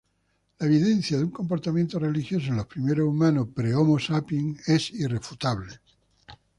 La 0.57 0.65
evidencia 0.65 1.19
de 1.19 1.25
un 1.25 1.29
comportamiento 1.29 1.99
religioso 1.99 2.47
en 2.47 2.55
los 2.55 2.65
primeros 2.65 3.07
humanos 3.07 3.49
pre-"Homo 3.53 3.99
sapiens" 3.99 4.67
es 4.67 4.89
irrefutable. 4.89 5.79